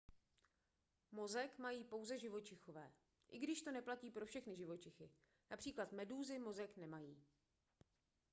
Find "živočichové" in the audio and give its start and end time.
2.19-2.91